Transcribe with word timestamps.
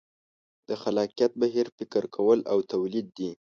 د 0.67 0.69
خلاقیت 0.81 1.31
بهیر 1.41 1.67
فکر 1.77 2.03
کول 2.15 2.39
او 2.51 2.57
تولید 2.71 3.07
دي. 3.17 3.31